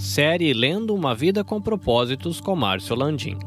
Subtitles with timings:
[0.00, 3.38] Série Lendo uma Vida com Propósitos com Márcio Landim.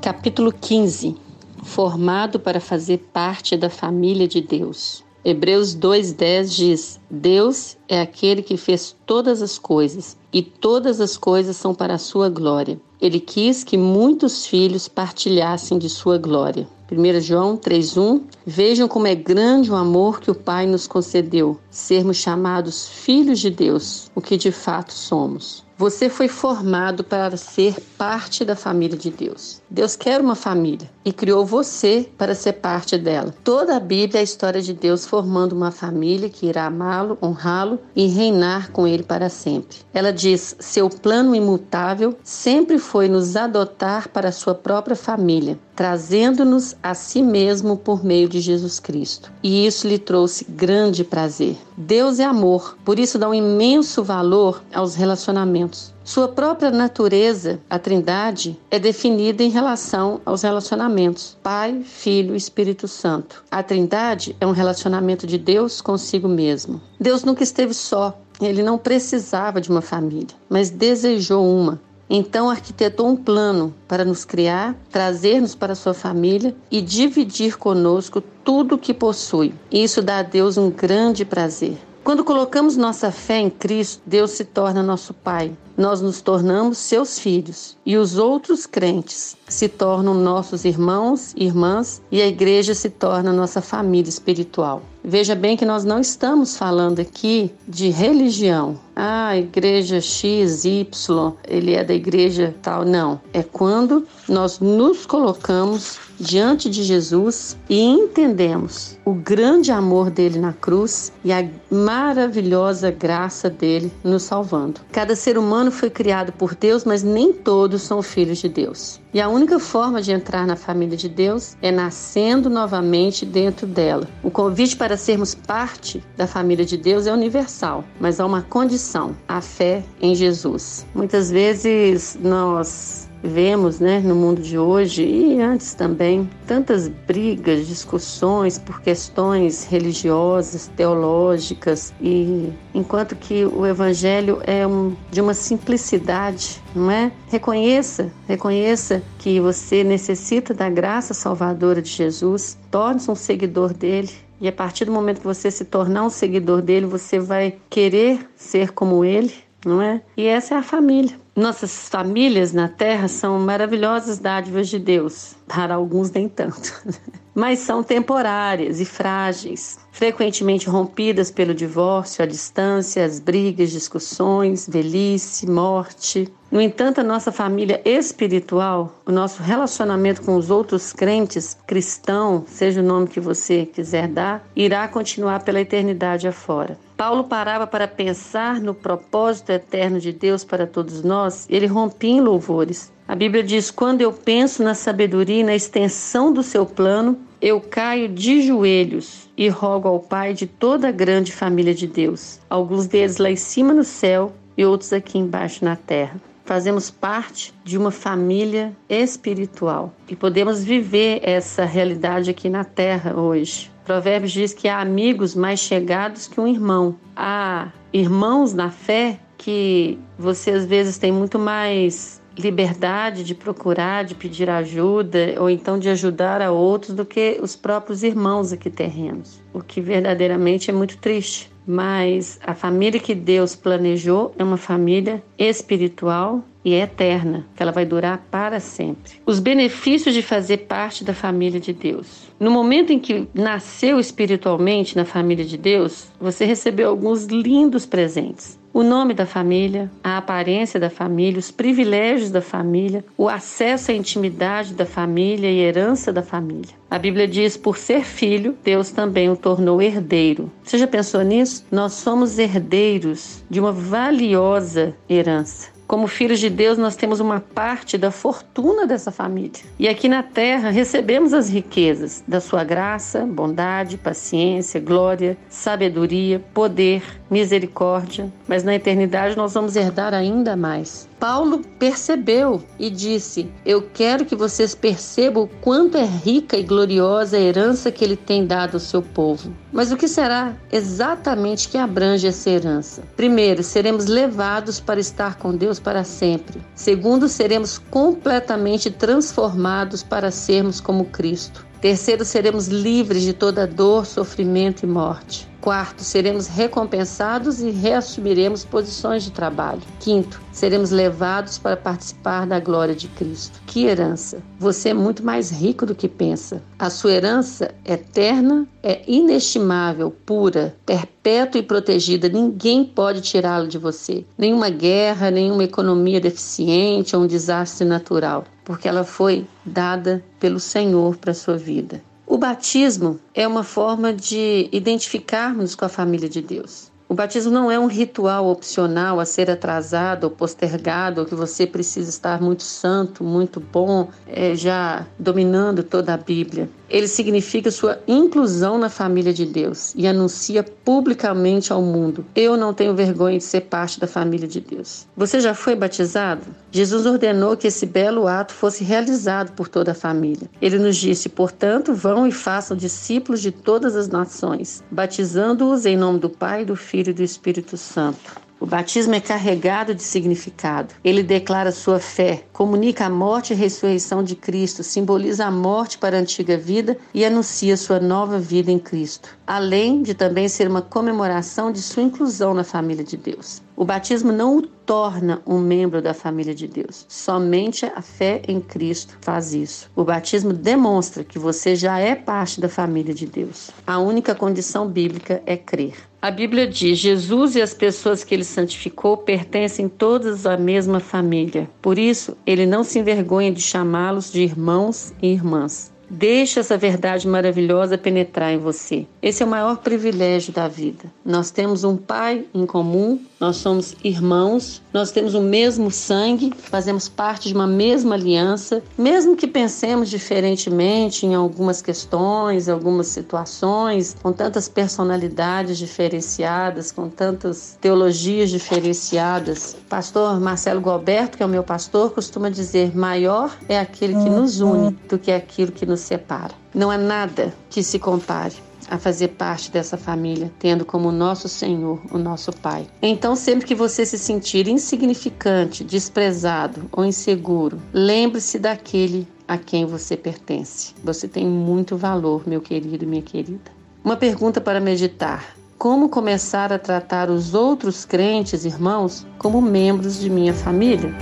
[0.00, 1.14] Capítulo 15
[1.62, 5.04] Formado para fazer parte da família de Deus.
[5.22, 11.58] Hebreus 2,10 diz: Deus é aquele que fez todas as coisas, e todas as coisas
[11.58, 12.80] são para a sua glória.
[12.98, 16.66] Ele quis que muitos filhos partilhassem de sua glória.
[16.90, 22.16] 1 João 3,1 Vejam como é grande o amor que o Pai nos concedeu, sermos
[22.16, 25.62] chamados filhos de Deus, o que de fato somos.
[25.82, 29.60] Você foi formado para ser parte da família de Deus.
[29.68, 33.34] Deus quer uma família e criou você para ser parte dela.
[33.42, 37.80] Toda a Bíblia é a história de Deus formando uma família que irá amá-lo, honrá-lo
[37.94, 39.78] e reinar com ele para sempre.
[39.92, 46.94] Ela diz: seu plano imutável sempre foi nos adotar para sua própria família, trazendo-nos a
[46.94, 49.32] si mesmo por meio de Jesus Cristo.
[49.42, 51.56] E isso lhe trouxe grande prazer.
[51.76, 55.92] Deus é amor, por isso dá um imenso valor aos relacionamentos.
[56.04, 62.88] Sua própria natureza, a Trindade, é definida em relação aos relacionamentos Pai, Filho e Espírito
[62.88, 63.44] Santo.
[63.50, 66.80] A Trindade é um relacionamento de Deus consigo mesmo.
[66.98, 71.80] Deus nunca esteve só, ele não precisava de uma família, mas desejou uma.
[72.08, 78.74] Então arquitetou um plano para nos criar, trazer-nos para sua família e dividir conosco tudo
[78.74, 79.54] o que possui.
[79.70, 81.78] Isso dá a Deus um grande prazer.
[82.04, 85.56] Quando colocamos nossa fé em Cristo, Deus se torna nosso Pai.
[85.76, 92.02] Nós nos tornamos seus filhos e os outros crentes se tornam nossos irmãos e irmãs
[92.10, 94.82] e a igreja se torna nossa família espiritual.
[95.04, 98.78] Veja bem que nós não estamos falando aqui de religião.
[98.94, 102.84] Ah, igreja X, Y, ele é da igreja tal.
[102.84, 103.20] Não.
[103.32, 110.52] É quando nós nos colocamos diante de Jesus e entendemos o grande amor dele na
[110.52, 114.80] cruz e a maravilhosa graça dele nos salvando.
[114.92, 119.00] Cada ser humano foi criado por Deus, mas nem todos são filhos de Deus.
[119.12, 124.08] E a única forma de entrar na família de Deus é nascendo novamente dentro dela.
[124.22, 129.14] O convite para sermos parte da família de Deus é universal, mas há uma condição:
[129.26, 130.86] a fé em Jesus.
[130.94, 138.58] Muitas vezes nós vemos né, no mundo de hoje e antes também tantas brigas, discussões
[138.58, 146.90] por questões religiosas, teológicas e enquanto que o evangelho é um, de uma simplicidade, não
[146.90, 147.12] é?
[147.28, 154.10] Reconheça, reconheça que você necessita da graça salvadora de Jesus, torne-se um seguidor dele,
[154.42, 158.28] e a partir do momento que você se tornar um seguidor dele, você vai querer
[158.34, 159.32] ser como ele,
[159.64, 160.02] não é?
[160.16, 161.21] E essa é a família.
[161.34, 166.82] Nossas famílias na Terra são maravilhosas dádivas de Deus, para alguns nem tanto,
[167.34, 175.48] mas são temporárias e frágeis, frequentemente rompidas pelo divórcio, a distância, as brigas, discussões, velhice,
[175.48, 176.30] morte.
[176.50, 182.82] No entanto, a nossa família espiritual, o nosso relacionamento com os outros crentes, cristão, seja
[182.82, 186.78] o nome que você quiser dar, irá continuar pela eternidade afora.
[187.02, 192.20] Paulo parava para pensar no propósito eterno de Deus para todos nós, ele rompia em
[192.20, 192.92] louvores.
[193.08, 197.60] A Bíblia diz: Quando eu penso na sabedoria e na extensão do seu plano, eu
[197.60, 202.86] caio de joelhos e rogo ao Pai de toda a grande família de Deus, alguns
[202.86, 206.20] deles lá em cima no céu e outros aqui embaixo na terra.
[206.44, 213.71] Fazemos parte de uma família espiritual e podemos viver essa realidade aqui na terra hoje.
[213.84, 216.96] Provérbios diz que há amigos mais chegados que um irmão.
[217.16, 224.14] Há irmãos na fé que você às vezes tem muito mais liberdade de procurar, de
[224.14, 229.42] pedir ajuda ou então de ajudar a outros do que os próprios irmãos aqui terrenos,
[229.52, 231.51] o que verdadeiramente é muito triste.
[231.66, 237.84] Mas a família que Deus planejou é uma família espiritual e eterna, que ela vai
[237.84, 239.14] durar para sempre.
[239.26, 242.28] Os benefícios de fazer parte da família de Deus.
[242.38, 248.61] No momento em que nasceu espiritualmente na família de Deus, você recebeu alguns lindos presentes
[248.72, 253.94] o nome da família, a aparência da família, os privilégios da família, o acesso à
[253.94, 256.74] intimidade da família e herança da família.
[256.90, 260.50] A Bíblia diz: por ser filho, Deus também o tornou herdeiro.
[260.62, 261.64] Você já pensou nisso?
[261.70, 265.72] Nós somos herdeiros de uma valiosa herança.
[265.92, 269.60] Como filhos de Deus, nós temos uma parte da fortuna dessa família.
[269.78, 277.02] E aqui na terra recebemos as riquezas da sua graça, bondade, paciência, glória, sabedoria, poder,
[277.32, 281.08] misericórdia, mas na eternidade nós vamos herdar ainda mais.
[281.18, 287.38] Paulo percebeu e disse: Eu quero que vocês percebam o quanto é rica e gloriosa
[287.38, 289.50] a herança que ele tem dado ao seu povo.
[289.72, 293.02] Mas o que será exatamente que abrange essa herança?
[293.16, 296.60] Primeiro, seremos levados para estar com Deus para sempre.
[296.74, 301.64] Segundo, seremos completamente transformados para sermos como Cristo.
[301.80, 305.51] Terceiro, seremos livres de toda dor, sofrimento e morte.
[305.62, 309.80] Quarto, seremos recompensados e reassumiremos posições de trabalho.
[310.00, 313.60] Quinto, seremos levados para participar da glória de Cristo.
[313.64, 314.42] Que herança!
[314.58, 316.60] Você é muito mais rico do que pensa.
[316.76, 322.28] A sua herança eterna é inestimável, pura, perpétua e protegida.
[322.28, 324.24] Ninguém pode tirá-la de você.
[324.36, 331.16] Nenhuma guerra, nenhuma economia deficiente ou um desastre natural, porque ela foi dada pelo Senhor
[331.18, 332.02] para a sua vida.
[332.26, 336.90] O batismo é uma forma de identificarmos com a família de Deus.
[337.12, 341.66] O batismo não é um ritual opcional a ser atrasado ou postergado, ou que você
[341.66, 346.70] precisa estar muito santo, muito bom, é, já dominando toda a Bíblia.
[346.88, 352.74] Ele significa sua inclusão na família de Deus e anuncia publicamente ao mundo: Eu não
[352.74, 355.06] tenho vergonha de ser parte da família de Deus.
[355.16, 356.42] Você já foi batizado?
[356.70, 360.50] Jesus ordenou que esse belo ato fosse realizado por toda a família.
[360.60, 366.18] Ele nos disse: Portanto, vão e façam discípulos de todas as nações, batizando-os em nome
[366.18, 368.40] do Pai, do Filho e do Espírito Santo.
[368.62, 370.94] O batismo é carregado de significado.
[371.02, 375.98] Ele declara sua fé, comunica a morte e a ressurreição de Cristo, simboliza a morte
[375.98, 380.68] para a antiga vida e anuncia sua nova vida em Cristo, além de também ser
[380.68, 383.60] uma comemoração de sua inclusão na família de Deus.
[383.76, 387.06] O batismo não o torna um membro da família de Deus.
[387.08, 389.90] Somente a fé em Cristo faz isso.
[389.96, 393.70] O batismo demonstra que você já é parte da família de Deus.
[393.86, 395.94] A única condição bíblica é crer.
[396.20, 401.68] A Bíblia diz: Jesus e as pessoas que ele santificou pertencem todas à mesma família.
[401.80, 405.91] Por isso, ele não se envergonha de chamá-los de irmãos e irmãs.
[406.14, 409.06] Deixe essa verdade maravilhosa penetrar em você.
[409.22, 411.04] Esse é o maior privilégio da vida.
[411.24, 417.08] Nós temos um Pai em comum, nós somos irmãos, nós temos o mesmo sangue, fazemos
[417.08, 424.34] parte de uma mesma aliança, mesmo que pensemos diferentemente em algumas questões, algumas situações, com
[424.34, 429.78] tantas personalidades diferenciadas, com tantas teologias diferenciadas.
[429.88, 434.60] Pastor Marcelo Galberto, que é o meu pastor, costuma dizer: maior é aquele que nos
[434.60, 436.52] une do que aquilo que nos separa.
[436.74, 438.54] Não há nada que se compare
[438.88, 442.86] a fazer parte dessa família, tendo como nosso Senhor o nosso Pai.
[443.00, 450.16] Então, sempre que você se sentir insignificante, desprezado ou inseguro, lembre-se daquele a quem você
[450.16, 450.94] pertence.
[451.02, 453.70] Você tem muito valor, meu querido e minha querida.
[454.04, 455.54] Uma pergunta para meditar.
[455.78, 461.12] Como começar a tratar os outros crentes, irmãos, como membros de minha família?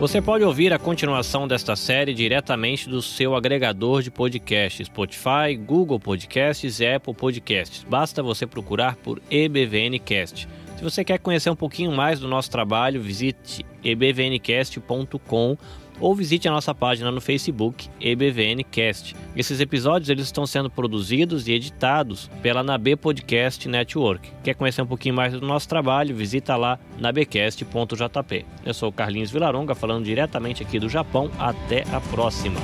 [0.00, 6.00] Você pode ouvir a continuação desta série diretamente do seu agregador de podcasts, Spotify, Google
[6.00, 7.84] Podcasts e Apple Podcasts.
[7.86, 10.48] Basta você procurar por EBVNcast.
[10.80, 15.58] Se você quer conhecer um pouquinho mais do nosso trabalho, visite ebvncast.com
[16.00, 19.14] ou visite a nossa página no Facebook EBVNcast.
[19.36, 24.32] Esses episódios eles estão sendo produzidos e editados pela NAB Podcast Network.
[24.42, 26.16] Quer conhecer um pouquinho mais do nosso trabalho?
[26.16, 28.46] Visita lá nabecast.jp.
[28.64, 31.30] Eu sou Carlinhos Vilaronga falando diretamente aqui do Japão.
[31.38, 32.58] Até a próxima.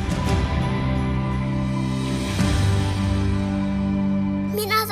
[4.55, 4.91] Minas